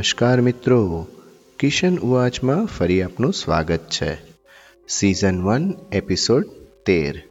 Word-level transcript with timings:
નમસ્કાર 0.00 0.40
મિત્રો. 0.40 1.06
કિશન 1.58 1.96
ઉવાચમાં 1.96 2.66
ફરી 2.66 3.02
આપનું 3.02 3.32
સ્વાગત 3.32 3.80
છે. 3.88 4.18
સિઝન 4.88 5.42
વન 5.42 5.74
એપિસોડ 5.92 6.44
તેર. 6.86 7.22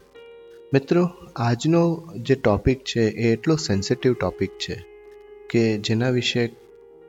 મિત્રો, 0.73 1.09
આજનો 1.35 2.07
જે 2.17 2.35
ટોપિક 2.35 2.83
છે 2.83 3.01
એ 3.01 3.33
એટલો 3.33 3.55
સેન્સિટિવ 3.55 4.13
ટોપિક 4.13 4.49
છે 4.49 4.85
કે 5.49 5.77
જેના 5.77 6.09
વિશે 6.09 6.47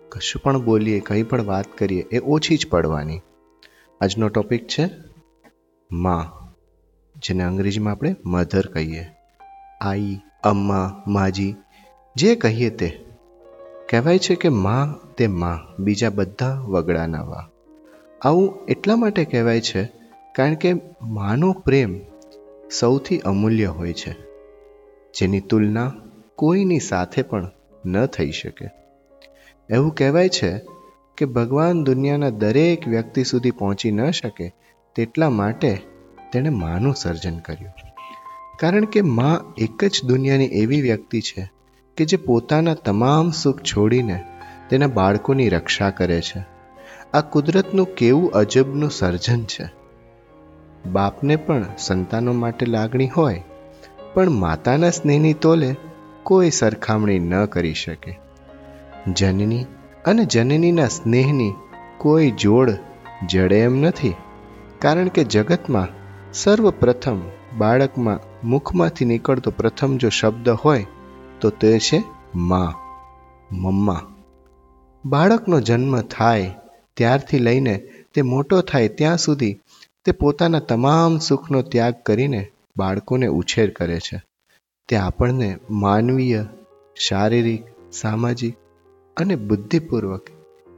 કશું 0.09 0.43
પણ 0.43 0.65
બોલીએ, 0.65 1.01
કંઈ 1.01 1.23
પણ 1.23 1.43
વાત 1.43 1.79
કરીએ, 1.79 2.03
એ 2.13 2.19
ઓછી 2.19 2.57
જ 2.57 2.67
પડવાની. 2.67 3.21
આજનો 4.01 4.29
ટોપિક 4.29 4.67
છે 4.67 4.91
માં, 5.93 6.53
જેને 7.17 7.45
અંગ્રેજીમાં 7.45 7.93
આપણે 7.93 8.17
મધર 8.25 8.67
કહીએ. 8.67 9.07
આઈ, 9.81 10.21
અમ્મા, 10.43 11.05
માજી, 11.07 11.55
જે 12.17 12.35
કહીએ 12.35 12.71
તે. 12.71 13.05
કહેવાય 13.91 14.19
છે 14.19 14.35
કે 14.35 14.49
માં 14.49 15.10
તે 15.21 15.27
માં, 15.27 15.83
બીજા 15.83 16.11
બધા 16.11 16.55
વગડા 16.55 17.07
વા. 17.07 17.49
આવું 18.23 18.67
એટલા 18.69 18.97
માટે 18.97 19.25
કહેવાય 19.25 19.61
છે, 19.61 19.93
કારણ 20.35 20.55
કે 20.55 20.73
માનો 21.03 21.53
પ્રેમ 21.53 22.01
સૌથી 22.81 23.19
અમૂલ્ય 23.19 23.65
હોય 23.65 23.93
છે, 23.93 24.13
જેની 25.19 25.41
તુલના 25.41 25.93
કોઈની 26.37 26.81
સાથે 26.81 27.23
પણ 27.23 27.51
ન 27.87 28.07
થઈ 28.07 28.31
શકે. 28.31 28.71
એવું 29.71 29.95
કહેવાય 29.95 30.29
છે 30.29 30.61
કે 31.17 31.25
ભગવાન 31.25 31.85
દુનિયાના 31.85 32.31
દરેક 32.31 32.89
વ્યક્તિ 32.89 33.25
સુધી 33.25 33.51
પહોંચી 33.51 33.91
ન 33.91 34.11
શકે 34.11 34.55
તેટલા 34.97 35.31
માટે 35.31 35.81
તેણે 36.33 36.49
માનું 36.49 36.95
સર્જન 36.95 37.39
કર્યું. 37.39 37.73
કારણ 38.61 38.85
કે 38.85 39.01
માં 39.01 39.55
એક 39.55 39.85
જ 39.85 40.05
દુનિયાની 40.05 40.47
એવી 40.47 40.81
વ્યક્તિ 40.81 41.21
છે 41.21 41.51
કે 41.97 42.05
જે 42.05 42.17
પોતાના 42.17 42.75
તમામ 42.75 43.31
સુખ 43.31 43.61
છોડીને 43.61 44.25
તેના 44.71 44.87
બાળકોની 44.87 45.49
રક્ષા 45.49 45.91
કરે 45.91 46.21
છે. 46.21 46.45
આ 47.15 47.21
કુદરતનું 47.21 47.95
કેવું 47.95 48.31
અજબનું 48.31 48.91
સર્જન 48.91 49.45
છે. 49.45 49.71
બાપને 50.91 51.37
પણ 51.37 51.65
સંતાનો 51.79 52.33
માટે 52.33 52.67
લાગણી 52.67 53.09
હોય, 53.09 53.45
પણ 54.15 54.31
માતાના 54.31 54.91
સ્નેહની 54.91 55.35
તોલે 55.35 55.75
કોઈ 56.23 56.51
સરખામણી 56.51 57.19
ન 57.19 57.45
કરી 57.45 57.75
શકે. 57.75 58.19
જનની 59.17 59.67
અને 60.05 60.25
જનનીના 60.25 60.87
સ્નેહની 60.87 61.53
કોઈ 61.99 62.31
જોડ 62.31 62.71
જડે 63.29 63.59
એમ 63.59 63.81
નથી, 63.81 64.15
કારણ 64.79 65.09
કે 65.09 65.25
જગતમાં 65.25 65.89
સર્વપ્રથમ 66.33 67.21
બાળકમાં 67.59 68.49
મુખમાંથી 68.49 69.05
નીકળતો 69.05 69.51
પ્રથમ 69.51 69.97
જો 69.97 70.09
શબ્દ 70.09 70.49
હોય, 70.49 70.87
તો 71.41 71.51
તે 71.51 71.79
છે 71.79 72.03
મા, 72.35 72.75
મમ્મા. 73.53 74.01
બાળકનો 75.05 75.61
જન્મ 75.61 76.01
થાય 76.01 76.55
ત્યારથી 76.95 77.39
લઈને 77.39 77.77
તે 78.15 78.23
મોટો 78.23 78.61
થાય 78.61 78.89
ત્યાં 78.89 79.17
સુધી 79.17 79.61
તે 80.05 80.13
પોતાના 80.13 80.59
તમામ 80.59 81.19
સુખનો 81.19 81.63
ત્યાગ 81.63 81.95
કરીને 82.03 82.53
બાળકોને 82.77 83.27
ઉછેર 83.27 83.71
કરે 83.71 84.01
છે. 84.01 84.23
તે 84.89 84.97
આપણને 84.97 85.57
માનવીય, 85.71 86.47
શારીરિક, 86.97 87.65
સામાજિક 87.93 88.55
અને 89.17 89.37
બુદ્ધિપૂર્વક 89.37 90.27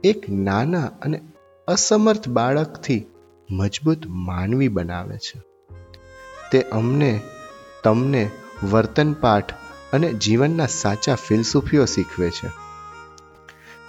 એક 0.03 0.29
નાના 0.29 0.85
અને 0.85 1.21
અસમર્થ 1.67 2.27
બાળકથી 2.27 3.05
મજબૂત 3.51 3.97
માનવી 4.07 4.67
બનાવે 4.67 5.17
છે. 5.17 5.41
તે 6.51 6.61
અમને, 6.61 7.21
તમને 7.83 8.29
વર્તન 8.71 9.13
પાઠ 9.13 9.53
અને 9.93 10.13
જીવનના 10.13 10.65
સાચા 10.65 11.15
ફિલસૂફીઓ 11.15 11.85
શીખવે 11.85 12.29
છે. 12.29 12.62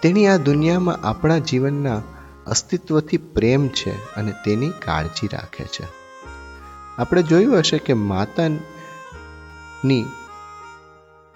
તેની 0.05 0.27
આ 0.27 0.37
દુનિયામાં 0.37 1.07
આપણા 1.07 1.39
જીવનના 1.39 2.03
અસ્તિત્વથી 2.47 3.17
પ્રેમ 3.17 3.69
છે 3.69 4.15
અને 4.15 4.33
તેની 4.33 4.71
કાળજી 4.71 5.27
રાખે 5.27 5.65
છે. 5.65 5.85
આપણે 6.99 7.23
જોયું 7.23 7.59
હશે 7.59 7.79
કે 7.79 7.93
માતાની 7.93 10.05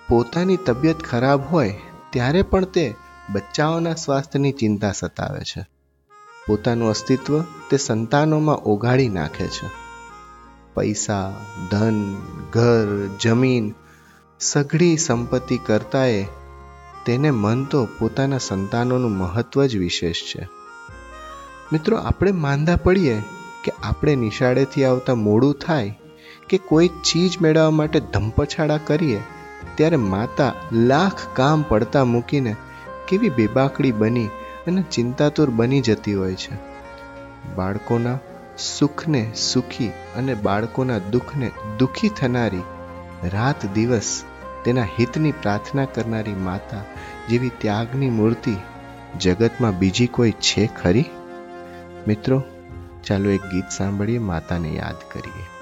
પોતાની 0.08 0.56
તબિયત 0.56 0.98
ખરાબ 0.98 1.42
હોય, 1.50 1.80
ત્યારે 2.10 2.42
પણ 2.42 2.64
તે 2.64 2.94
બચ્ચાઓના 3.30 3.94
સ્વાસ્થ્યની 3.94 4.52
ચિંતા 4.52 4.92
સતાવે 4.92 5.40
છે. 5.40 5.66
પોતાનું 6.46 6.90
અસ્તિત્વ 6.90 7.42
તે 7.42 7.76
સંતાનોમાં 7.76 8.56
ઓગાળી 8.56 9.08
નાખે 9.08 9.46
છે. 9.46 9.70
પૈસા, 10.74 11.34
ધન, 11.70 12.16
ઘર, 12.52 13.08
જમીન 13.20 13.74
સઘળી 14.40 14.96
સંપત્તિ 14.96 15.58
કરતાંય 15.58 16.24
તેને 17.06 17.30
મન 17.30 17.64
તો 17.64 17.88
પોતાના 17.98 18.38
સંતાનોનું 18.38 19.16
મહત્વ 19.16 19.64
જ 19.64 19.76
વિશેષ 19.76 20.22
છે. 20.22 20.48
મિત્રો, 21.72 21.96
આપણે 21.96 22.32
માંદા 22.32 22.76
પડીએ 22.76 23.22
કે 23.64 23.72
આપણે 23.82 24.14
નિશાળેથી 24.14 24.84
આવતા 24.84 25.14
મોડું 25.14 25.54
થાય 25.54 25.98
કે 26.48 26.58
કોઈ 26.58 26.88
ચીજ 26.88 27.42
મેળવવા 27.42 27.70
માટે 27.70 28.00
ધંપછાડા 28.00 28.76
કરીએ, 28.76 29.20
ત્યારે 29.74 29.96
માતા 29.96 30.52
લાખ 30.72 31.36
કામ 31.36 31.64
પડતા 31.68 32.04
મૂકીને 32.04 32.56
કેવી 33.08 33.28
બેબાકડી 33.28 33.92
બની 33.92 34.26
અને 34.66 34.82
ચિંતાતુર 34.82 35.50
બની 35.50 35.80
જતી 35.80 36.14
હોય 36.14 36.34
છે. 36.34 36.68
બાળકોના 37.54 38.18
સુખને 38.58 39.32
સુખી 39.34 39.88
અને 39.88 40.34
બાળકોના 40.34 40.98
દુઃખને 40.98 41.50
દુઃખી 41.78 42.08
થનારી 42.08 42.62
રાત 43.24 43.66
દિવસ 43.66 44.22
તેના 44.64 44.82
હિતની 44.82 45.32
પ્રાર્થના 45.32 45.84
કરનારી 45.84 46.34
માતા 46.34 46.82
જેવી 47.28 47.50
ત્યાગની 47.58 48.10
મૂર્તિ 48.10 48.56
જગતમાં 49.20 49.78
બીજી 49.78 50.06
કોઈ 50.06 50.30
છે 50.30 50.66
ખરી? 50.66 51.04
મિત્રો, 52.08 52.42
ચાલો 53.04 53.30
એક 53.30 53.40
ગીત 53.40 53.70
સાંભળીએ, 53.70 54.18
માતાને 54.18 54.68
યાદ 54.68 54.96
કરીએ. 55.12 55.57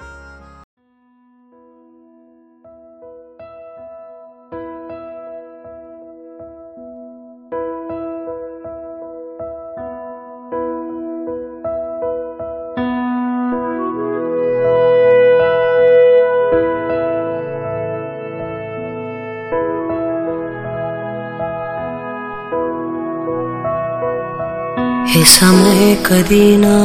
समय 25.26 25.94
कधी 26.06 26.56
ना 26.56 26.76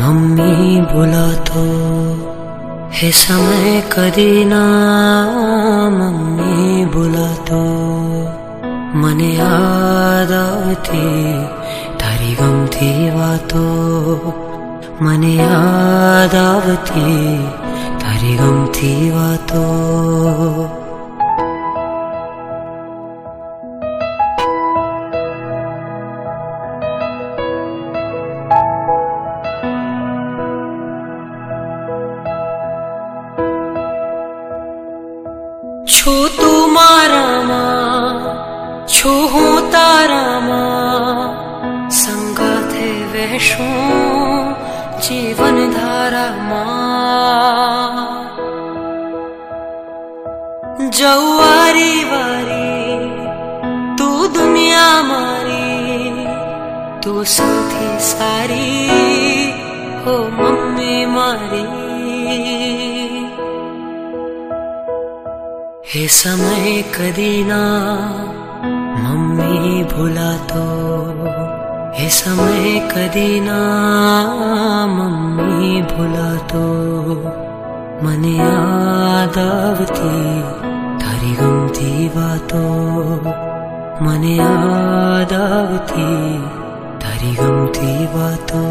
मम्मी 0.00 0.80
बोलातो 0.92 1.64
हे 2.98 3.10
समय 3.12 3.82
कधी 3.92 4.44
ना 4.52 4.62
मम्मी 5.98 6.84
બોલાતો 6.94 7.62
મને 9.02 9.28
યાદ 9.38 10.30
આવતી 10.32 11.34
તારી 12.00 12.34
ગમતી 12.40 13.10
વાતો 13.16 13.64
મને 15.04 15.32
યાદ 15.36 16.34
આવતી 16.34 17.38
તારી 18.02 18.36
ગમતી 18.40 19.10
વાતો 19.16 19.64
શું 43.43 44.45
જીવન 45.03 45.57
ધારામાં 45.73 47.13
જવારી 50.97 52.01
વારી 52.11 52.99
તું 53.97 54.21
દુનિયા 54.35 55.01
મારી 55.03 56.27
તું 57.03 57.21
સૌથી 57.27 57.93
સારી 58.09 59.43
હો 60.05 60.15
મમ્મી 60.31 61.01
મારી 61.15 61.67
હે 65.91 66.03
સમય 66.11 66.79
કદી 66.91 67.41
ના 67.43 67.97
મમ્મી 69.03 69.77
ભૂલાતો 69.85 70.65
એ 72.03 72.09
સમય 72.09 72.79
કદી 72.79 73.39
ના 73.39 74.87
મમ્મી 74.87 75.81
ભૂલાતો. 75.81 76.65
મને 78.01 78.31
યાદ 78.35 79.37
આવતી 79.37 80.43
તારી 80.99 81.35
ગમતી 81.39 82.11
વાતો. 82.15 82.63
મને 84.01 84.35
યાદ 84.35 85.33
આવતી 85.33 86.43
તારી 86.99 87.35
ગમતી 87.35 88.07
વાતો. 88.15 88.63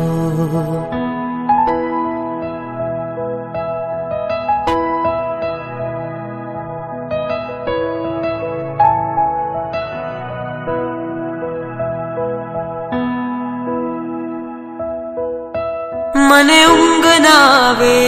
મને 16.15 16.61
ઊંઘ 16.69 17.07
ના 17.25 17.45
આવે 17.59 18.01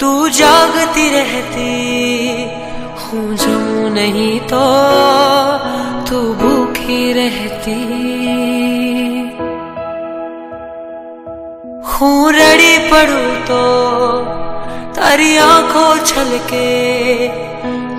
તું 0.00 0.32
જાગતી 0.38 1.06
રહેતી, 1.14 2.48
હું 3.02 3.30
જમું 3.42 3.94
નહીં 3.96 4.40
તો 4.50 4.64
તું 6.08 6.26
ભૂખી 6.40 7.08
રહેતી. 7.18 7.80
હું 11.92 12.22
રડી 12.36 12.78
પડું 12.90 13.32
તો 13.48 13.64
તારી 14.98 15.38
આંખો 15.46 15.86
છલકે, 16.10 16.68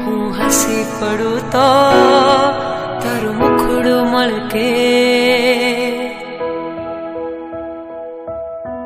હું 0.04 0.24
હસી 0.38 0.86
પડું 1.00 1.42
તો 1.56 1.70
તારું 3.02 3.36
મુખડું 3.42 4.04
મળકે 4.14 4.70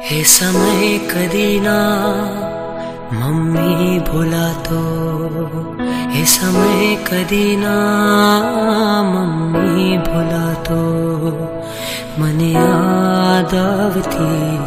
हे 0.09 0.23
समय 0.23 0.97
कदिना 0.97 1.77
ममी 3.13 4.00
भोलो 4.00 4.79
हे 6.09 6.25
समय 6.25 6.95
कदिना 6.95 7.75
ममी 9.03 9.97
तारी 9.97 10.81
गमती 13.53 14.57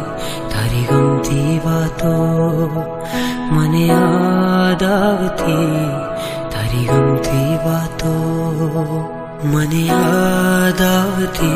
तरि 0.53 0.87
गमति 0.91 1.61
वा 1.65 1.79
मनयादवती 3.55 5.61
तरि 6.53 6.85
गमति 6.85 7.43
वातो। 7.65 8.13
मनयादवती 9.47 11.53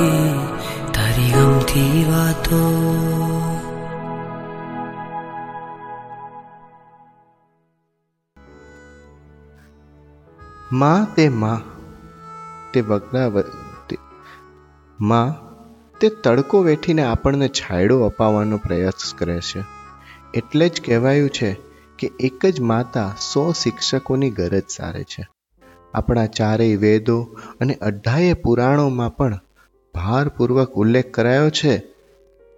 तारी 0.92 1.32
गमती 1.32 2.04
वातो। 2.04 3.57
માં 10.72 11.16
તે 11.16 11.30
માં, 11.30 11.62
તે 12.74 12.82
વગના 12.82 13.32
માં, 15.00 15.36
તે 16.00 16.10
તડકો 16.10 16.62
વેઠીને 16.62 17.04
આપણને 17.04 17.48
છાયડો 17.48 18.02
અપાવવાનો 18.02 18.58
પ્રયાસ 18.58 19.14
કરે 19.18 19.40
છે. 19.42 19.64
એટલે 20.34 20.70
જ 20.70 20.82
કહેવાયું 20.86 21.30
છે 21.30 21.58
કે 22.00 22.12
એક 22.20 22.46
જ 22.46 22.60
માતા 22.60 23.16
સો 23.22 23.52
શિક્ષકોની 23.52 24.30
ગરજ 24.30 24.64
સારે 24.70 25.04
છે. 25.04 25.28
આપણા 25.94 26.26
ચારેય 26.26 26.76
વેદો 26.76 27.22
અને 27.62 27.74
અઢાએ 27.74 28.34
પુરાણોમાં 28.34 29.16
પણ 29.16 29.40
ભારપૂર્વક 29.96 30.72
ઉલ્લેખ 30.72 31.12
કરાયો 31.12 31.50
છે 31.50 31.84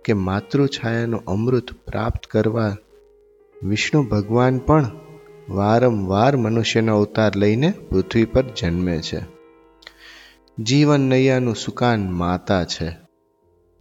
કે 0.05 0.13
માતૃછાયાનું 0.13 1.25
અમૃત 1.25 1.71
પ્રાપ્ત 1.71 2.25
કરવા 2.25 2.75
વિષ્ણુ 3.63 4.03
ભગવાન 4.03 4.57
પણ 4.57 4.85
વારંવાર 5.49 6.37
મનુષ્યનો 6.37 6.97
અવતાર 6.97 7.35
લઈને 7.35 7.73
પૃથ્વી 7.89 8.25
પર 8.25 8.43
જન્મે 8.57 9.01
છે. 9.01 9.19
જીવન 10.59 10.99
નૈયાનું 10.99 11.55
સુકાન 11.55 12.11
માતા 12.11 12.63
છે. 12.63 12.97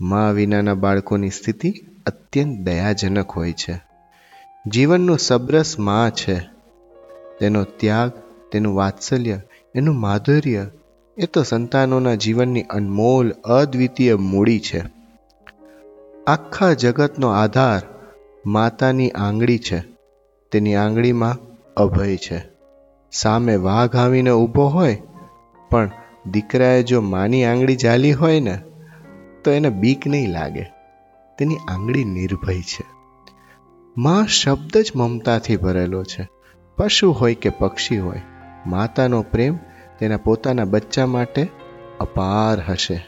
મા 0.01 0.31
વિનાના 0.31 0.75
બાળકોની 0.75 1.31
સ્થિતિ 1.31 1.71
અત્યંત 2.07 2.59
દયાજનક 2.59 3.31
હોય 3.31 3.53
છે. 3.53 3.81
જીવનનું 4.67 5.19
સબરસ 5.19 5.79
મા 5.79 6.11
છે. 6.11 6.39
તેનો 7.41 7.65
ત્યાગ, 7.65 8.13
તેનું 8.53 8.77
વાત્સલ્ય, 8.77 9.41
એનું 9.75 9.95
માધુર્ય, 9.95 10.67
એ 11.19 11.27
તો 11.27 11.43
સંતાનોના 11.43 12.15
જીવનની 12.15 12.63
અનમોલ, 12.63 13.31
અદ્વિતીય 13.31 14.15
મૂડી 14.15 14.61
છે. 14.61 14.83
આખા 16.27 16.73
જગતનો 16.73 17.29
આધાર 17.29 17.83
માતાની 18.47 19.11
આંગળી 19.11 19.59
છે. 19.59 19.85
તેની 20.53 20.75
આંગળીમાં 20.75 21.48
અભય 21.79 22.17
છે. 22.17 22.41
સામે 23.13 23.57
વાઘ 23.57 23.97
આવીને 23.97 24.31
ઊભો 24.31 24.67
હોય, 24.67 25.03
પણ 25.71 25.91
દીકરાએ 26.31 26.83
જો 26.83 27.01
માની 27.01 27.45
આંગળી 27.45 27.77
ઝાલી 27.77 28.13
હોય 28.13 28.41
ને, 28.41 28.59
તો 29.45 29.51
એને 29.51 29.69
બીક 29.69 30.07
નહીં 30.07 30.31
લાગે. 30.31 30.73
તેની 31.39 31.57
આંગળી 31.69 32.05
નિર્ભય 32.05 32.61
છે. 32.61 32.85
માં 33.97 34.27
શબ્દ 34.27 34.77
જ 34.77 34.93
મમતાથી 34.97 35.57
ભરેલો 35.57 36.05
છે. 36.05 36.29
પશુ 36.77 37.13
હોય 37.13 37.35
કે 37.35 37.51
પક્ષી 37.51 37.99
હોય, 37.99 38.23
માતાનો 38.67 39.23
પ્રેમ 39.23 39.59
તેના 39.99 40.17
પોતાના 40.17 40.65
બચ્ચા 40.65 41.07
માટે 41.07 41.49
અપાર 42.01 42.61
હશે. 42.61 43.07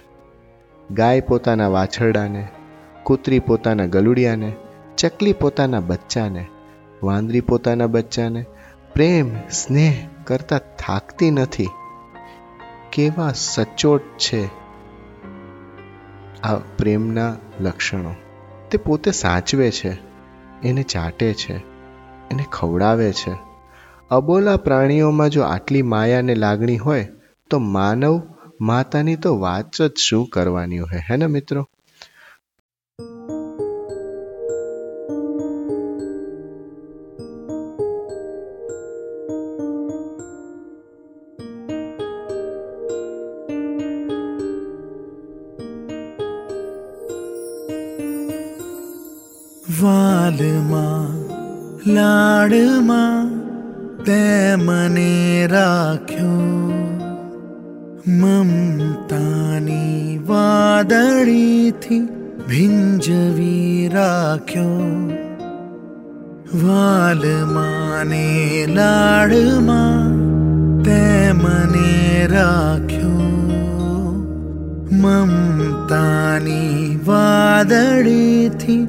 ગાય 0.91 1.21
પોતાના 1.21 1.69
વાછરડાને, 1.69 2.49
કૂતરી 3.03 3.39
પોતાના 3.39 3.87
ગલુડિયાને, 3.87 4.53
ચકલી 4.97 5.33
પોતાના 5.33 5.81
બચ્ચાને, 5.81 6.47
વાંદરી 7.03 7.41
પોતાના 7.41 7.87
બચ્ચાને 7.87 8.45
પ્રેમ, 9.01 9.49
સ્નેહ 9.51 10.09
કરતા 10.25 10.59
થાકતી 10.59 11.31
નથી. 11.31 11.69
કેવા 12.93 13.33
સચોટ 13.33 14.01
છે 14.01 14.47
આ 16.43 16.55
પ્રેમના 16.55 17.37
લક્ષણો. 17.61 18.15
તે 18.71 18.79
પોતે 18.79 19.11
સાચવે 19.11 19.71
છે, 19.71 19.99
એને 20.63 20.83
ચાટે 20.83 21.35
છે, 21.35 21.53
એને 22.31 22.45
ખવડાવે 22.53 23.13
છે. 23.13 23.37
અબોલા 24.11 24.57
પ્રાણીઓમાં 24.57 25.29
જો 25.29 25.43
આટલી 25.43 25.83
માયાને 25.83 26.35
લાગણી 26.35 26.77
હોય, 26.77 27.09
તો 27.51 27.59
માનવ 27.59 28.23
માતાની 28.61 29.17
તો 29.17 29.39
વાત 29.39 29.83
જ 29.83 29.97
શું 29.97 30.27
કરવાની 30.27 30.79
હોય, 30.79 30.99
હે 31.11 31.17
ને 31.17 31.27
મિત્રો? 31.27 31.70
વાલમાં, 49.83 51.09
લાડમાં 51.93 53.31
તે 54.05 54.57
મને 54.57 55.49
રાખ્યો. 55.51 56.73
મમતાની 58.09 60.21
વાદળીથી 60.27 62.09
ભીંજવી 62.49 63.91
રાખ્યો. 63.95 65.11
વાલમાને 66.67 68.67
લાડમાં 68.69 70.13
તે 70.83 71.33
મને 71.33 72.27
રાખ્યો. 72.27 73.21
મમતાની 74.93 77.01
વાદળીથી 77.07 78.89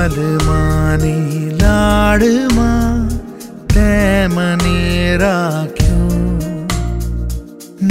વાલમાની 0.00 1.40
લાડમાં 1.60 3.00
તે 3.74 3.88
મને 4.28 4.76
રાખ્યો 5.16 6.20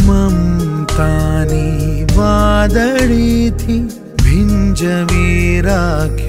મમતાની 0.06 1.90
વાદળીથી 2.18 3.84
ભીંજવી 4.24 5.62
રાખ્યો 5.62 6.29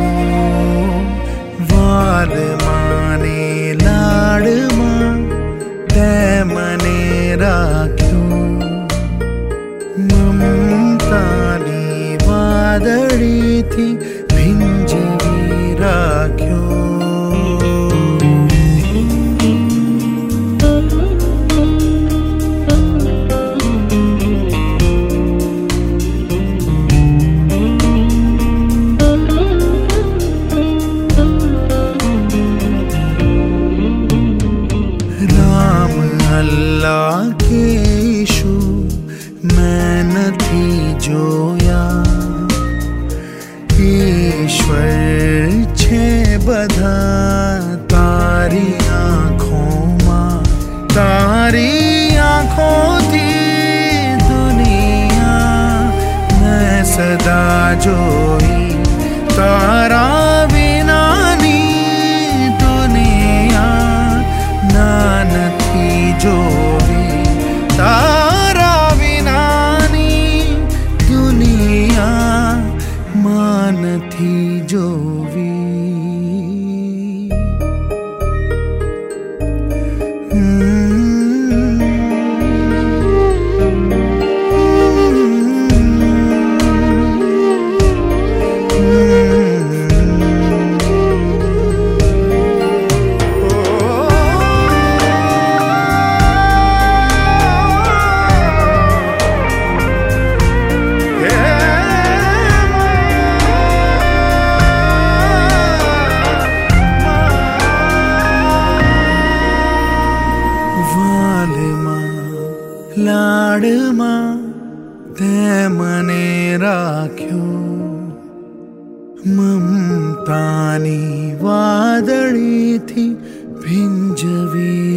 વાલમાં 2.31 2.60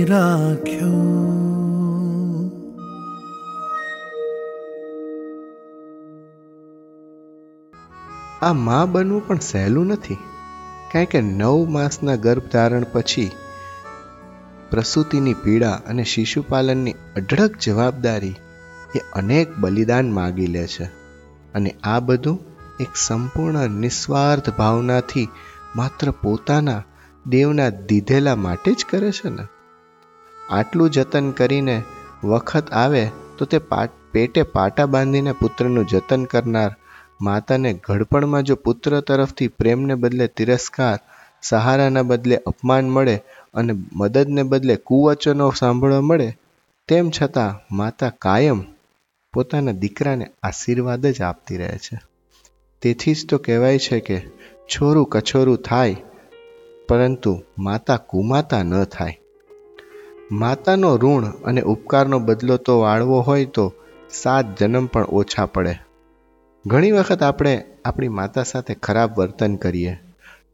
રાખ્યો. 0.05 0.91
આ 8.43 8.53
મા 8.53 8.85
બનવું 8.85 9.29
પણ 9.29 9.39
સહેલું 9.39 9.87
નથી. 9.87 10.17
કારણ 10.93 11.05
કે 11.05 11.21
નવ 11.21 11.67
માસના 11.69 12.17
ગર્ભધારણ 12.17 12.85
પછી 12.93 13.31
પ્રસૂતિની 14.71 15.35
પીડા 15.35 15.81
અને 15.87 16.05
શિશુપાલનની 16.05 16.93
અઢળક 16.93 17.59
જવાબદારી 17.63 18.35
એ 18.97 18.99
અનેક 19.13 19.59
બલિદાન 19.59 20.11
માગી 20.11 20.47
લે 20.47 20.67
છે. 20.67 20.85
અને 21.55 21.75
આ 21.85 22.01
બધું 22.01 22.39
એક 22.81 22.89
સંપૂર્ણ 22.97 23.71
નિસ્વાર્થ 23.71 24.51
ભાવનાથી 24.51 25.29
માત્ર 25.77 26.11
પોતાના 26.11 26.83
દેવના 27.27 27.69
દીધેલા 27.69 28.37
માટે 28.37 28.73
જ 28.73 28.85
કરે 28.91 29.11
છે 29.11 29.29
ને? 29.29 29.54
આટલું 30.51 30.91
જતન 30.91 31.31
કરીને 31.31 31.83
વખત 32.25 32.73
આવે 32.73 33.11
તો 33.39 33.45
તે 33.45 33.59
પાટ 33.59 33.91
પેટે 34.13 34.43
બાંધીને 34.85 35.33
પુત્રનું 35.33 35.87
જતન 35.87 36.25
કરનાર 36.25 36.77
માતાને 37.21 37.73
ઘડપણમાં 37.73 38.43
જો 38.43 38.55
પુત્ર 38.55 39.01
તરફથી 39.01 39.49
પ્રેમને 39.49 39.95
બદલે 39.95 40.27
તિરસ્કાર, 40.27 40.99
સહારાના 41.43 42.03
બદલે 42.03 42.37
અપમાન 42.37 42.89
મળે 42.89 43.23
અને 43.55 43.73
મદદને 43.93 44.43
બદલે 44.43 44.77
કુવચનો 44.77 45.51
સાંભળવા 45.51 46.01
મળે, 46.01 46.39
તેમ 46.89 47.11
છતાં 47.11 47.77
માતા 47.77 48.11
કાયમ 48.11 48.65
પોતાના 49.33 49.73
દીકરાને 49.73 50.31
આશીર્વાદ 50.43 51.07
જ 51.07 51.23
આપતી 51.23 51.57
રહે 51.57 51.79
છે. 51.79 52.01
તેથી 52.83 53.15
જ 53.15 53.27
તો 53.29 53.39
કહેવાય 53.39 53.79
છે 53.79 54.01
કે 54.01 54.21
છોરું 54.59 55.07
કછોરું 55.07 55.57
થાય, 55.57 55.97
પરંતુ 56.89 57.43
માતા 57.59 57.97
કુમાતા 57.97 58.63
ન 58.63 58.85
થાય. 58.85 59.19
માતાનો 60.35 60.97
ઋણ 60.97 61.25
અને 61.45 61.61
ઉપકારનો 61.63 62.19
બદલો 62.19 62.57
તો 62.57 62.81
વાળવો 62.81 63.21
હોય 63.21 63.45
તો 63.45 63.75
સાત 64.11 64.47
જન્મ 64.61 64.87
પણ 64.87 65.05
ઓછા 65.05 65.47
પડે. 65.47 65.75
ઘણી 66.67 66.91
વખત 66.91 67.23
આપણે 67.23 67.65
આપણી 67.85 68.09
માતા 68.09 68.43
સાથે 68.43 68.75
ખરાબ 68.75 69.11
વર્તન 69.19 69.57
કરીએ, 69.57 69.93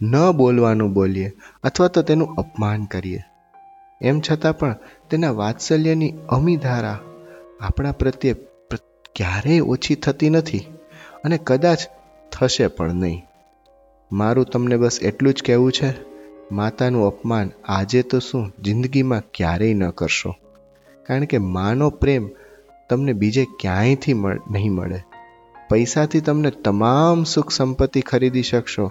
ન 0.03 0.15
બોલવાનું 0.31 0.93
બોલીએ 0.93 1.29
અથવા 1.63 1.89
તો 1.89 2.03
તેનું 2.03 2.35
અપમાન 2.35 2.85
કરીએ. 2.85 3.23
એમ 4.01 4.21
છતાં 4.21 4.59
પણ 4.59 4.77
તેના 5.11 5.31
વાત્સલ્યની 5.31 6.13
અમીધારા 6.29 6.99
આપણા 7.61 7.93
પ્રત્યે 7.93 8.35
ક્યારેય 9.15 9.61
ઓછી 9.63 9.95
થતી 9.95 10.31
નથી 10.31 10.65
અને 11.25 11.39
કદાચ 11.39 11.79
થશે 12.33 12.67
પણ 12.67 12.95
નહીં. 12.95 13.25
મારું 14.13 14.45
તમને 14.45 14.77
બસ 14.77 14.99
એટલું 15.03 15.35
જ 15.35 15.43
કહેવું 15.47 15.73
છે. 15.73 16.10
માતાનું 16.53 17.07
અપમાન 17.07 17.51
આજે 17.69 18.03
તો 18.03 18.19
શું 18.19 18.53
જિંદગીમાં 18.61 19.23
ક્યારેય 19.35 19.75
ન 19.75 19.91
કરશો. 19.91 20.33
કારણ 21.09 21.25
કે 21.25 21.39
માનો 21.39 21.91
પ્રેમ 21.91 22.31
તમને 22.91 23.13
બીજે 23.13 23.45
ક્યાંયથી 23.61 24.13
નહીં 24.51 24.73
મળે. 24.73 25.01
પૈસાથી 25.71 26.21
તમને 26.21 26.51
તમામ 26.51 27.25
સુખ 27.25 27.51
સંપત્તિ 27.51 28.01
ખરીદી 28.01 28.43
શકશો, 28.43 28.87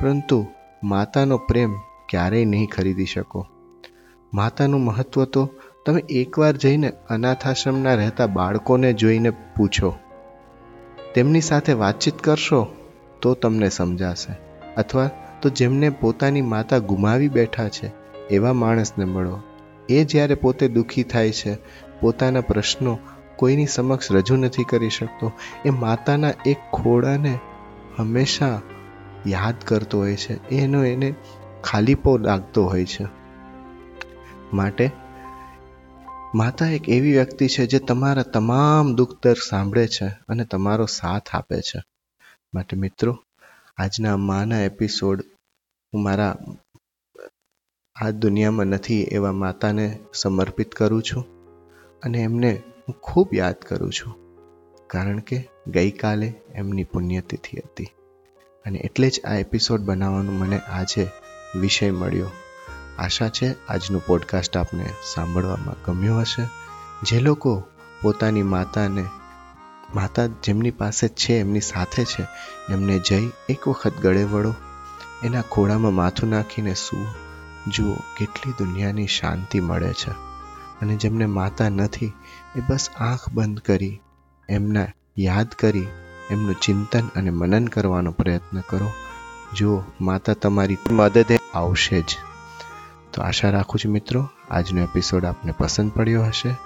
પરંતુ 0.00 0.46
માતાનો 0.84 1.36
પ્રેમ 1.38 1.72
ક્યારેય 2.08 2.44
નહીં 2.44 2.66
ખરીદી 2.66 3.04
શકો. 3.04 3.46
માતાનું 4.34 4.80
મહત્વ 4.80 5.24
તો 5.24 5.42
તમે 5.86 6.00
એકવાર 6.10 6.52
જઈને 6.56 6.92
અનાથાશ્રમના 7.10 7.94
રહેતા 7.94 8.26
બાળકોને 8.26 8.92
જોઈને 8.92 9.30
પૂછો. 9.30 9.90
તેમની 11.14 11.40
સાથે 11.40 11.72
વાતચીત 11.72 12.18
કરશો 12.18 12.66
તો 13.22 13.34
તમને 13.34 13.68
સમજાશે. 13.68 14.32
અથવા 14.74 15.10
તો 15.42 15.48
જેમને 15.48 15.90
પોતાની 15.90 16.40
માતા 16.40 16.78
ગુમાવી 16.78 17.28
બેઠા 17.28 17.68
છે, 17.68 17.92
એવા 18.30 18.52
માણસને 18.52 19.04
મળો. 19.04 19.42
એ 19.88 20.04
જ્યારે 20.04 20.34
પોતે 20.34 20.68
દુઃખી 20.68 21.02
થાય 21.02 21.32
છે, 21.32 21.58
પોતાના 22.00 22.40
પ્રશ્નો 22.40 22.98
કોઈની 23.36 23.66
સમક્ષ 23.66 24.12
રજૂ 24.12 24.36
નથી 24.36 24.64
કરી 24.64 24.90
શકતો. 24.90 25.32
એ 25.64 25.70
માતાના 25.70 26.32
એક 26.46 26.56
ખોડાને 26.72 27.38
હંમેશા 27.98 28.60
યાદ 29.26 29.54
કરતો 29.64 29.98
હોય 29.98 30.16
છે. 30.16 30.48
એનો 30.48 30.84
એને 30.84 31.14
ખાલીપો 31.64 32.16
લાગતો 32.16 32.64
હોય 32.64 32.84
છે. 32.84 33.06
માટે 34.52 34.90
માતા 36.34 36.66
એક 36.66 36.88
એવી 36.88 37.12
વ્યક્તિ 37.12 37.46
છે 37.46 37.66
જે 37.66 37.78
તમારા 37.78 38.22
તમામ 38.22 38.94
દુઃખ 38.94 39.10
દર 39.22 39.36
સાંભળે 39.48 39.86
છે 39.86 40.06
અને 40.28 40.44
તમારો 40.44 40.86
સાથ 40.86 41.34
આપે 41.34 41.60
છે. 41.60 41.82
માટે 42.54 42.76
મિત્રો, 42.76 43.18
આજના 43.76 44.16
માના 44.16 44.60
એપિસોડ 44.60 45.22
હું 45.94 46.02
મારા 46.02 46.36
આ 48.02 48.10
દુનિયામાં 48.10 48.66
નથી 48.66 49.02
એવા 49.02 49.32
માતાને 49.32 49.98
સમર્પિત 50.14 50.74
કરું 50.74 51.02
છું 51.02 51.24
અને 52.02 52.18
એમને 52.18 52.62
હું 52.88 52.94
ખૂબ 53.00 53.28
યાદ 53.34 53.54
કરું 53.54 53.92
છું. 53.92 54.14
કારણ 54.86 55.18
કે 55.18 55.48
ગઈકાલે 55.66 56.34
એમની 56.54 56.84
પુણ્યતિથિ 56.84 57.56
હતી 57.56 57.84
અને 58.66 58.78
એટલે 58.78 59.10
જ 59.10 59.20
આ 59.24 59.34
એપિસોડ 59.34 59.80
બનાવવાનો 59.80 60.32
મને 60.32 60.58
આજે 60.58 61.08
વિષય 61.56 61.90
મળ્યો. 61.90 62.30
આશા 62.98 63.28
છે 63.28 63.66
આજનું 63.68 64.06
પોડકાસ્ટ 64.06 64.56
આપને 64.56 64.86
સાંભળવામાં 65.14 65.74
ગમ્યું 65.86 66.20
હશે. 66.20 66.42
જે 67.02 67.20
લોકો 67.20 67.62
પોતાની 68.02 68.42
માતાને, 68.42 69.04
માતા 69.94 70.26
જેમની 70.26 70.70
પાસે 70.70 71.08
છે, 71.08 71.32
એમની 71.34 71.60
સાથે 71.60 72.04
છે, 72.04 72.26
એમને 72.72 72.98
જઈ 72.98 73.30
એક 73.48 73.68
વખત 73.68 73.92
ગળે 74.02 74.24
વળો. 74.24 74.54
એના 75.24 75.42
ખોળામાં 75.42 75.94
માથું 75.94 76.30
નાખીને 76.30 76.74
શું 76.74 77.06
જુઓ, 77.70 77.94
કેટલી 78.18 78.52
દુનિયાની 78.52 79.06
શાંતિ 79.06 79.60
મળે 79.60 79.92
છે. 79.92 80.10
અને 80.80 80.96
જેમને 80.96 81.26
માતા 81.26 81.68
નથી, 81.68 82.12
એ 82.56 82.60
બસ 82.60 82.88
આંખ 82.96 83.28
બંધ 83.28 83.58
કરી, 83.58 84.00
એમના 84.48 84.86
યાદ 85.18 85.48
કરી, 85.48 85.86
એમનું 86.30 86.54
ચિંતન 86.54 87.08
અને 87.16 87.30
મનન 87.30 87.66
કરવાનો 87.66 88.12
પ્રયત્ન 88.12 88.60
કરો. 88.60 88.92
જુઓ, 89.56 89.82
માતા 90.00 90.32
તમારી 90.32 90.78
મદદે 90.90 91.38
આવશે 91.54 92.00
જ. 92.00 92.16
તો 93.12 93.22
આશા 93.22 93.50
રાખું 93.50 93.80
છું 93.84 93.92
મિત્રો, 93.92 94.28
આજનો 94.50 94.82
એપિસોડ 94.82 95.24
આપને 95.24 95.52
પસંદ 95.58 95.90
પડ્યો 95.90 96.24
હશે. 96.24 96.56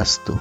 અસ્તુ. 0.00 0.38